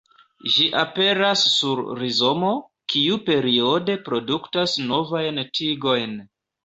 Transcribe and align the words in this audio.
Ĝi 0.51 0.63
aperas 0.83 1.43
sur 1.57 1.81
rizomo, 1.99 2.49
kiu 2.93 3.19
periode 3.29 3.99
produktas 4.09 4.75
novajn 4.93 5.43
tigojn. 5.61 6.17